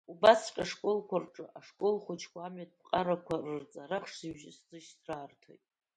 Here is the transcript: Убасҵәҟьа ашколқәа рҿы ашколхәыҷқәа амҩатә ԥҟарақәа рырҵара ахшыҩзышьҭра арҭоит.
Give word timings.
Убасҵәҟьа 0.11 0.63
ашколқәа 0.67 1.17
рҿы 1.23 1.45
ашколхәыҷқәа 1.59 2.39
амҩатә 2.43 2.77
ԥҟарақәа 2.79 3.35
рырҵара 3.45 3.97
ахшыҩзышьҭра 3.99 5.15
арҭоит. 5.19 5.63